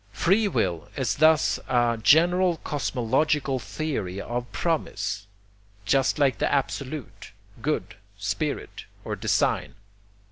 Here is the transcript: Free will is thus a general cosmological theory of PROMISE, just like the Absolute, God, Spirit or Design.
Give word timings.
Free 0.13 0.47
will 0.47 0.89
is 0.95 1.17
thus 1.17 1.59
a 1.69 1.99
general 2.01 2.57
cosmological 2.57 3.59
theory 3.59 4.19
of 4.19 4.51
PROMISE, 4.51 5.27
just 5.85 6.17
like 6.17 6.39
the 6.39 6.51
Absolute, 6.51 7.31
God, 7.61 7.93
Spirit 8.17 8.85
or 9.05 9.15
Design. 9.15 9.75